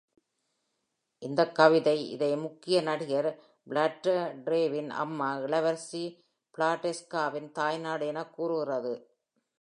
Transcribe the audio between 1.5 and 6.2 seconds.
கவிதை இதை முக்கிய நடிகர் ஃப்ளாரண்டேவின் அம்மா இளவரசி